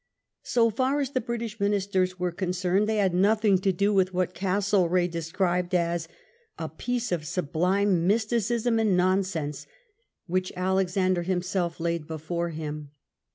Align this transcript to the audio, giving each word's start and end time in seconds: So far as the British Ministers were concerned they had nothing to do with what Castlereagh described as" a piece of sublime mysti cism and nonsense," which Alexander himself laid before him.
So 0.41 0.71
far 0.71 0.99
as 0.99 1.11
the 1.11 1.21
British 1.21 1.59
Ministers 1.59 2.17
were 2.17 2.31
concerned 2.31 2.89
they 2.89 2.97
had 2.97 3.13
nothing 3.13 3.59
to 3.59 3.71
do 3.71 3.93
with 3.93 4.15
what 4.15 4.33
Castlereagh 4.33 5.11
described 5.11 5.75
as" 5.75 6.07
a 6.57 6.69
piece 6.69 7.11
of 7.11 7.23
sublime 7.27 8.07
mysti 8.09 8.37
cism 8.37 8.81
and 8.81 8.97
nonsense," 8.97 9.67
which 10.25 10.51
Alexander 10.55 11.21
himself 11.21 11.79
laid 11.79 12.07
before 12.07 12.49
him. 12.49 12.89